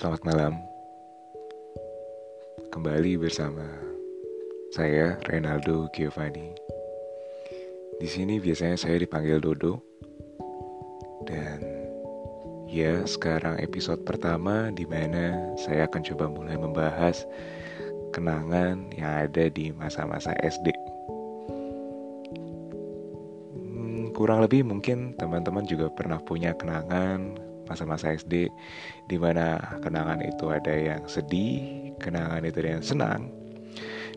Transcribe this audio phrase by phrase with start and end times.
[0.00, 0.56] Selamat malam.
[2.72, 3.68] Kembali bersama
[4.72, 6.56] saya Renaldo Giovanni.
[8.00, 9.76] Di sini biasanya saya dipanggil Dodo.
[11.28, 11.60] Dan
[12.64, 17.28] ya, sekarang episode pertama di mana saya akan coba mulai membahas
[18.16, 20.72] kenangan yang ada di masa-masa SD.
[23.52, 28.50] Hmm, kurang lebih mungkin teman-teman juga pernah punya kenangan masa-masa SD
[29.06, 33.30] di mana kenangan itu ada yang sedih, kenangan itu ada yang senang,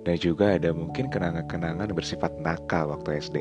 [0.02, 3.38] dan juga ada mungkin kenangan-kenangan bersifat nakal waktu SD.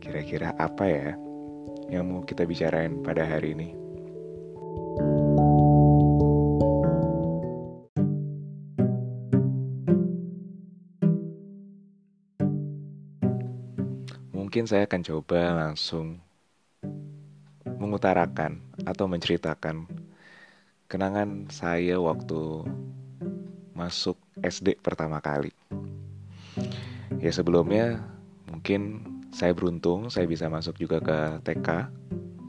[0.00, 1.12] Kira-kira apa ya
[1.92, 3.76] yang mau kita bicarain pada hari ini?
[14.32, 16.16] Mungkin saya akan coba langsung
[17.76, 19.88] mengutarakan atau menceritakan
[20.86, 22.64] kenangan saya waktu
[23.76, 25.52] masuk SD pertama kali.
[27.20, 28.00] Ya sebelumnya
[28.48, 31.92] mungkin saya beruntung saya bisa masuk juga ke TK,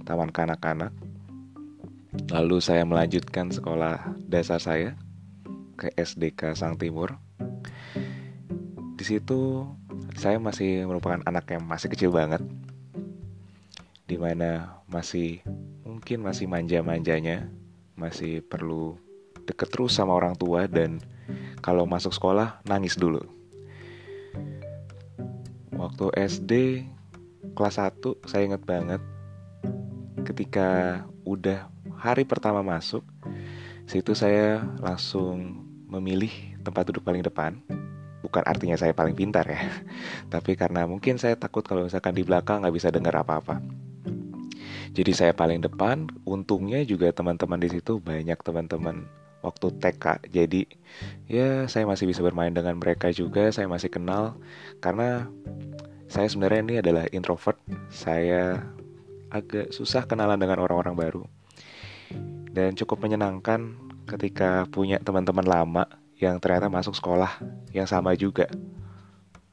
[0.08, 0.94] Taman Kanak-Kanak.
[2.32, 4.96] Lalu saya melanjutkan sekolah dasar saya
[5.78, 7.20] ke SDK Sang Timur.
[8.98, 9.68] Di situ
[10.18, 12.42] saya masih merupakan anak yang masih kecil banget
[14.08, 15.44] di mana masih
[15.84, 17.52] mungkin masih manja-manjanya,
[18.00, 18.96] masih perlu
[19.44, 21.04] deket terus sama orang tua dan
[21.60, 23.20] kalau masuk sekolah nangis dulu.
[25.76, 26.52] Waktu SD
[27.54, 29.02] kelas 1 saya inget banget
[30.24, 33.04] ketika udah hari pertama masuk
[33.88, 36.30] situ saya langsung memilih
[36.62, 37.58] tempat duduk paling depan
[38.20, 39.64] bukan artinya saya paling pintar ya
[40.34, 43.64] tapi karena mungkin saya takut kalau misalkan di belakang nggak bisa dengar apa-apa
[44.94, 49.08] jadi saya paling depan, untungnya juga teman-teman di situ banyak teman-teman
[49.42, 50.06] waktu TK.
[50.32, 50.62] Jadi
[51.30, 54.38] ya saya masih bisa bermain dengan mereka juga, saya masih kenal
[54.84, 55.28] karena
[56.08, 57.60] saya sebenarnya ini adalah introvert.
[57.92, 58.64] Saya
[59.28, 61.24] agak susah kenalan dengan orang-orang baru.
[62.52, 63.76] Dan cukup menyenangkan
[64.08, 65.84] ketika punya teman-teman lama
[66.18, 67.44] yang ternyata masuk sekolah
[67.76, 68.48] yang sama juga.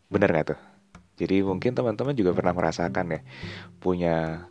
[0.09, 0.61] Bener gak tuh?
[1.15, 3.21] Jadi mungkin teman-teman juga pernah merasakan ya
[3.79, 4.47] punya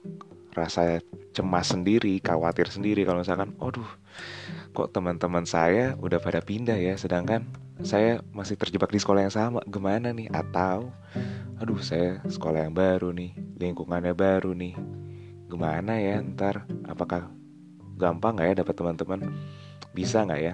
[0.54, 1.02] rasa
[1.34, 3.90] cemas sendiri, khawatir sendiri kalau misalkan, aduh,
[4.72, 7.50] kok teman-teman saya udah pada pindah ya, sedangkan
[7.82, 10.30] saya masih terjebak di sekolah yang sama, gimana nih?
[10.30, 10.94] Atau,
[11.58, 14.78] aduh, saya sekolah yang baru nih, lingkungannya baru nih,
[15.50, 16.70] gimana ya ntar?
[16.86, 17.34] Apakah
[17.98, 19.20] gampang nggak ya dapat teman-teman?
[19.94, 20.54] Bisa nggak ya?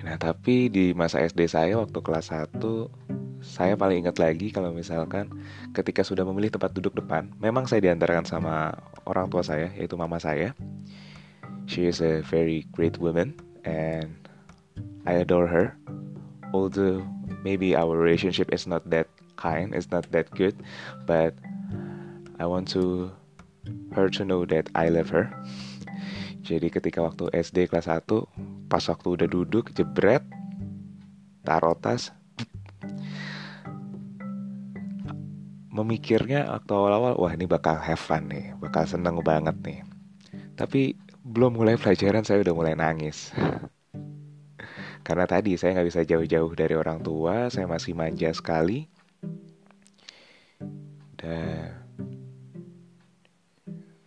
[0.00, 2.56] Nah, tapi di masa SD saya waktu kelas 1
[3.40, 5.28] saya paling ingat lagi kalau misalkan
[5.72, 8.76] ketika sudah memilih tempat duduk depan, memang saya diantarkan sama
[9.08, 10.52] orang tua saya, yaitu mama saya.
[11.64, 14.12] She is a very great woman and
[15.08, 15.72] I adore her.
[16.52, 17.06] Although
[17.40, 19.08] maybe our relationship is not that
[19.40, 20.58] kind, it's not that good,
[21.08, 21.32] but
[22.36, 23.14] I want to
[23.94, 25.30] her to know that I love her.
[26.44, 28.26] Jadi ketika waktu SD kelas 1,
[28.66, 30.24] pas waktu udah duduk, jebret,
[31.46, 32.10] taruh tas,
[35.80, 39.80] memikirnya waktu awal-awal wah ini bakal have fun nih bakal seneng banget nih.
[40.54, 43.32] Tapi belum mulai pelajaran saya udah mulai nangis.
[45.06, 48.86] Karena tadi saya nggak bisa jauh-jauh dari orang tua saya masih manja sekali.
[51.16, 51.76] Dan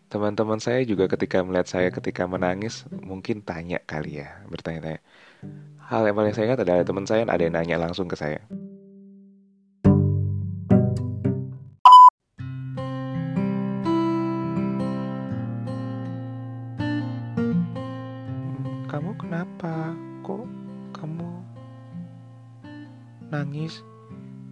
[0.10, 5.02] teman-teman saya juga ketika melihat saya ketika menangis mungkin tanya kali ya bertanya-tanya.
[5.84, 8.40] Hal yang paling saya ingat adalah teman saya ada yang nanya langsung ke saya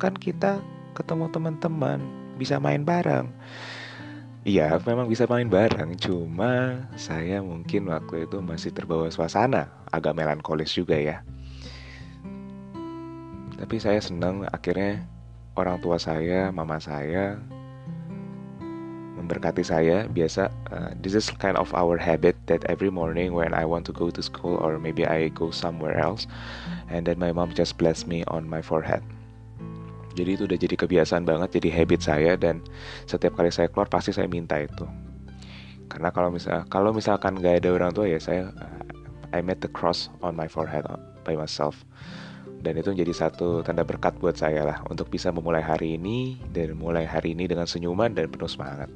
[0.02, 0.58] Kan kita
[0.98, 2.02] ketemu teman-teman,
[2.34, 3.30] bisa main bareng.
[4.42, 10.74] Iya, memang bisa main bareng, cuma saya mungkin waktu itu masih terbawa suasana, agak melankolis
[10.74, 11.22] juga ya.
[13.62, 15.06] Tapi saya senang akhirnya
[15.54, 17.38] orang tua saya, mama saya
[19.22, 23.70] memberkati saya biasa uh, this is kind of our habit that every morning when I
[23.70, 26.26] want to go to school or maybe I go somewhere else
[26.90, 29.06] and then my mom just bless me on my forehead
[30.16, 32.64] jadi itu udah jadi kebiasaan banget jadi habit saya dan
[33.08, 34.88] setiap kali saya keluar pasti saya minta itu
[35.92, 38.80] karena kalau misal kalau misalkan nggak ada orang tua ya saya uh,
[39.36, 41.84] I made the cross on my forehead uh, by myself
[42.62, 46.78] dan itu menjadi satu tanda berkat buat saya lah untuk bisa memulai hari ini dan
[46.78, 48.88] mulai hari ini dengan senyuman dan penuh semangat.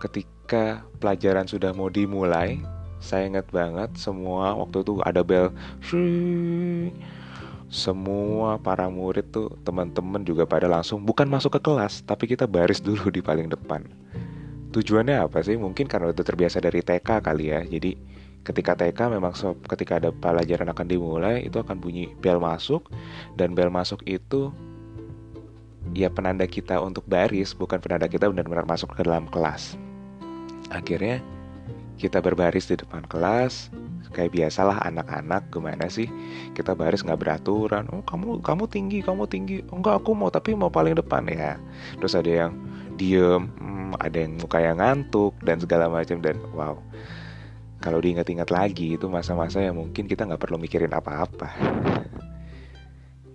[0.00, 2.60] Ketika pelajaran sudah mau dimulai,
[3.00, 5.52] saya ingat banget semua waktu itu ada bel.
[7.74, 12.78] Semua para murid tuh teman-teman juga pada langsung bukan masuk ke kelas, tapi kita baris
[12.78, 13.82] dulu di paling depan.
[14.70, 15.58] Tujuannya apa sih?
[15.58, 17.66] Mungkin karena itu terbiasa dari TK kali ya.
[17.66, 17.98] Jadi
[18.46, 22.86] ketika TK memang so, ketika ada pelajaran akan dimulai itu akan bunyi bel masuk
[23.34, 24.54] dan bel masuk itu
[25.98, 29.80] ya penanda kita untuk baris bukan penanda kita benar-benar masuk ke dalam kelas
[30.68, 31.24] akhirnya
[31.94, 33.70] kita berbaris di depan kelas
[34.14, 36.06] kayak biasalah anak-anak gimana sih?
[36.54, 37.90] Kita baris nggak beraturan.
[37.90, 39.62] Oh kamu kamu tinggi kamu tinggi.
[39.70, 41.58] Oh, enggak aku mau tapi mau paling depan ya.
[41.98, 42.52] Terus ada yang
[42.98, 46.18] diem hmm, ada yang muka yang ngantuk dan segala macam.
[46.18, 46.78] Dan wow.
[47.82, 51.52] Kalau diingat-ingat lagi itu masa-masa yang mungkin kita nggak perlu mikirin apa-apa.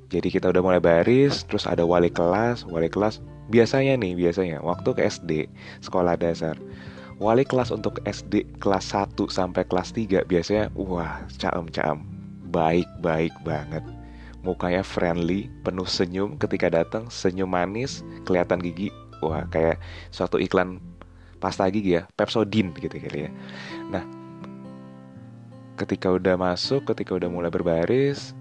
[0.09, 2.65] Jadi kita udah mulai baris terus ada wali kelas.
[2.65, 5.31] Wali kelas biasanya nih biasanya waktu ke SD
[5.81, 6.53] sekolah dasar
[7.19, 11.99] wali kelas untuk SD kelas 1 sampai kelas 3 biasanya wah caem-caem.
[12.49, 13.85] Baik-baik banget.
[14.41, 16.39] Mukanya friendly penuh senyum.
[16.39, 18.89] Ketika datang senyum manis kelihatan gigi.
[19.19, 19.83] Wah kayak
[20.15, 20.79] suatu iklan
[21.43, 23.31] pasta gigi ya Pepsodent gitu kali ya.
[23.91, 24.03] Nah
[25.79, 28.35] ketika udah masuk, ketika udah mulai berbaris,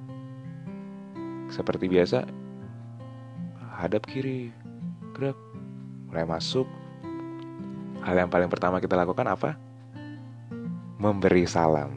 [1.54, 2.26] seperti biasa,
[3.78, 4.50] hadap kiri,
[5.14, 5.38] gerak,
[6.10, 6.66] mulai masuk.
[8.08, 9.60] Hal yang paling pertama kita lakukan apa?
[10.96, 11.92] Memberi salam.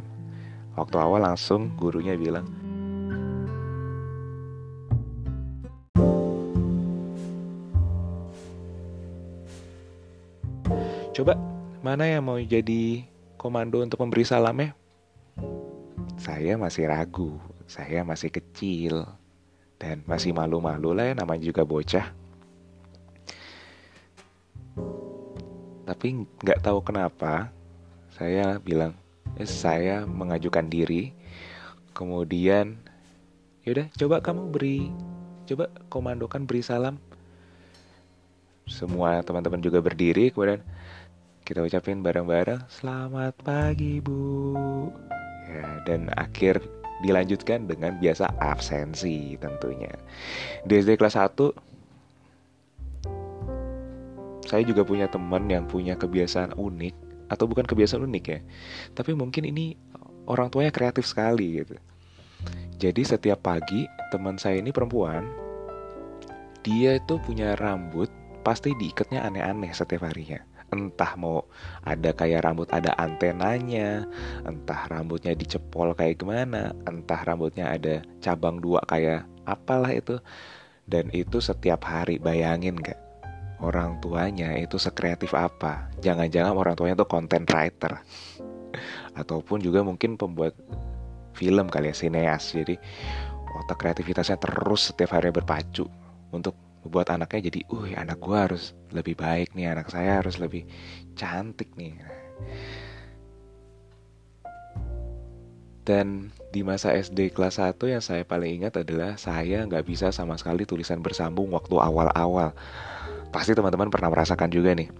[0.75, 2.43] Waktu awal langsung gurunya bilang,
[11.15, 11.39] Coba,
[11.79, 13.07] mana yang mau jadi
[13.39, 14.75] komando untuk memberi salam ya?
[16.21, 19.09] saya masih ragu, saya masih kecil,
[19.81, 22.20] dan masih malu-malu lah ya namanya juga bocah.
[25.91, 27.51] Tapi nggak tahu kenapa,
[28.15, 28.95] saya bilang,
[29.35, 31.11] eh, saya mengajukan diri,
[31.91, 32.79] kemudian
[33.67, 34.87] yaudah coba kamu beri,
[35.51, 36.95] coba komandokan beri salam.
[38.71, 40.63] Semua teman-teman juga berdiri, kemudian
[41.43, 44.87] kita ucapin bareng-bareng, selamat pagi bu.
[45.51, 46.63] Ya, dan akhir
[47.03, 49.91] dilanjutkan dengan biasa absensi tentunya.
[50.63, 51.51] Di SD kelas 1
[54.51, 56.95] saya juga punya teman yang punya kebiasaan unik
[57.31, 58.39] atau bukan kebiasaan unik ya
[58.91, 59.79] tapi mungkin ini
[60.27, 61.79] orang tuanya kreatif sekali gitu
[62.75, 65.23] jadi setiap pagi teman saya ini perempuan
[66.67, 68.11] dia itu punya rambut
[68.43, 71.47] pasti diikatnya aneh-aneh setiap harinya entah mau
[71.83, 74.07] ada kayak rambut ada antenanya,
[74.47, 80.17] entah rambutnya dicepol kayak gimana, entah rambutnya ada cabang dua kayak apalah itu.
[80.87, 83.10] Dan itu setiap hari bayangin gak?
[83.61, 85.93] Orang tuanya itu sekreatif apa?
[86.01, 88.01] Jangan-jangan orang tuanya tuh content writer.
[89.13, 90.57] Ataupun juga mungkin pembuat
[91.37, 92.57] film kali ya, sineas.
[92.57, 92.73] Jadi
[93.61, 95.85] otak kreativitasnya terus setiap hari berpacu
[96.33, 100.65] untuk buat anaknya jadi, uh anak gue harus lebih baik nih, anak saya harus lebih
[101.13, 101.93] cantik nih.
[105.81, 110.37] Dan di masa SD kelas 1 yang saya paling ingat adalah saya nggak bisa sama
[110.37, 112.53] sekali tulisan bersambung waktu awal-awal.
[113.31, 114.91] Pasti teman-teman pernah merasakan juga nih.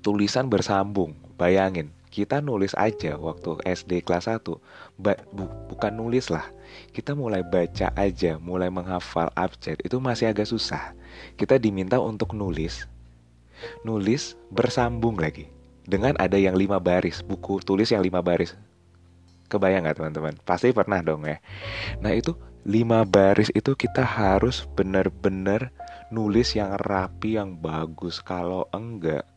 [0.00, 4.46] Tulisan bersambung, bayangin kita nulis aja waktu SD kelas 1
[5.02, 6.46] ba bu bukan nulis lah.
[6.94, 10.94] Kita mulai baca aja mulai menghafal abjad itu masih agak susah.
[11.34, 12.86] Kita diminta untuk nulis.
[13.82, 15.50] Nulis bersambung lagi
[15.82, 18.54] dengan ada yang lima baris buku tulis yang lima baris.
[19.50, 20.38] Kebayang nggak teman-teman?
[20.46, 21.42] Pasti pernah dong ya.
[21.98, 25.72] Nah itu lima baris itu kita harus benar-benar
[26.08, 29.28] nulis yang rapi yang bagus kalau enggak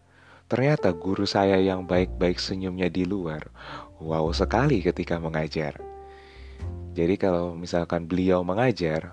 [0.47, 3.51] Ternyata guru saya yang baik-baik senyumnya di luar,
[3.99, 5.75] wow sekali ketika mengajar.
[6.95, 9.11] Jadi kalau misalkan beliau mengajar,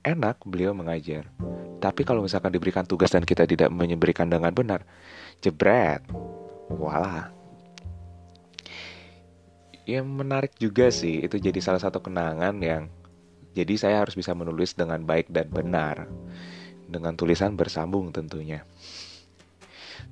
[0.00, 1.28] enak beliau mengajar.
[1.76, 4.80] Tapi kalau misalkan diberikan tugas dan kita tidak memberikan dengan benar,
[5.44, 6.00] jebret,
[6.72, 7.28] wala.
[9.84, 12.88] Yang menarik juga sih, itu jadi salah satu kenangan yang
[13.56, 16.04] jadi saya harus bisa menulis dengan baik dan benar.
[16.84, 18.68] Dengan tulisan bersambung tentunya.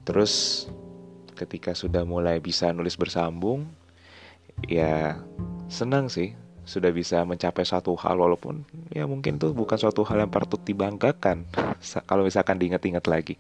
[0.09, 0.65] Terus
[1.37, 3.69] ketika sudah mulai bisa nulis bersambung,
[4.65, 5.21] ya
[5.69, 6.33] senang sih
[6.65, 11.45] sudah bisa mencapai suatu hal walaupun ya mungkin itu bukan suatu hal yang patut dibanggakan
[12.09, 13.37] kalau misalkan diingat-ingat lagi.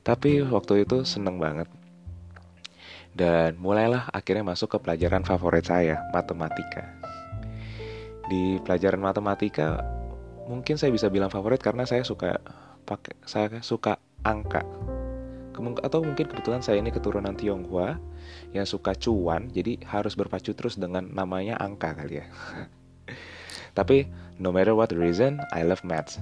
[0.00, 1.68] Tapi waktu itu senang banget.
[3.12, 7.11] Dan mulailah akhirnya masuk ke pelajaran favorit saya, matematika.
[8.32, 9.84] Di pelajaran matematika
[10.48, 12.40] mungkin saya bisa bilang favorit karena saya suka
[12.88, 14.64] pakai saya suka angka.
[15.84, 18.00] Atau mungkin kebetulan saya ini keturunan Tionghoa
[18.56, 22.26] yang suka cuan jadi harus berpacu terus dengan namanya angka kali ya.
[23.76, 24.08] Tapi
[24.40, 26.16] no matter what reason I love maths.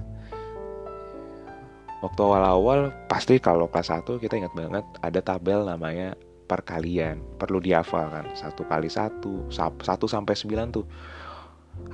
[2.02, 6.18] Waktu awal-awal pasti kalau kelas 1 kita ingat banget ada tabel namanya
[6.50, 7.22] perkalian.
[7.38, 9.46] Perlu dihafal kan satu kali satu
[9.78, 10.90] satu sampai sembilan tuh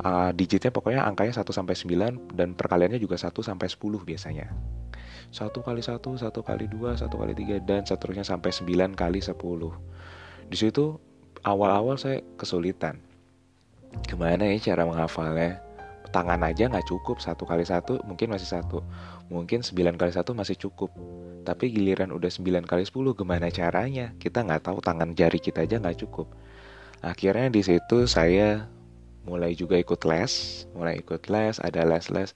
[0.02, 4.52] uh, digitnya pokoknya angkanya 1 sampai 9 dan perkaliannya juga 1 sampai 10 biasanya
[5.34, 9.74] satu kali satu, satu kali dua, satu kali tiga, dan seterusnya sampai sembilan kali sepuluh.
[10.46, 10.94] Di situ
[11.42, 13.02] awal-awal saya kesulitan.
[14.06, 15.62] Gimana ya cara menghafalnya?
[16.14, 18.80] Tangan aja nggak cukup satu kali satu, mungkin masih satu.
[19.26, 20.94] Mungkin sembilan kali satu masih cukup.
[21.42, 24.14] Tapi giliran udah sembilan kali sepuluh, gimana caranya?
[24.16, 26.30] Kita nggak tahu tangan jari kita aja nggak cukup.
[27.02, 28.70] Akhirnya di situ saya
[29.26, 32.32] mulai juga ikut les, mulai ikut les, ada les-les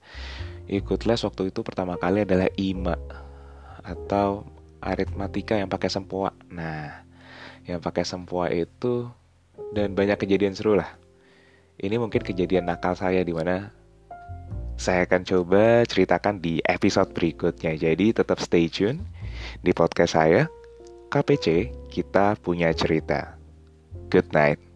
[0.71, 2.95] ikut les waktu itu pertama kali adalah IMA
[3.83, 4.47] atau
[4.79, 6.31] aritmatika yang pakai sempoa.
[6.47, 7.03] Nah,
[7.67, 9.11] yang pakai sempoa itu
[9.75, 10.97] dan banyak kejadian seru lah.
[11.81, 13.73] Ini mungkin kejadian nakal saya di mana
[14.79, 17.75] saya akan coba ceritakan di episode berikutnya.
[17.77, 19.03] Jadi tetap stay tune
[19.61, 20.47] di podcast saya.
[21.11, 23.35] KPC, kita punya cerita.
[24.07, 24.70] Good night.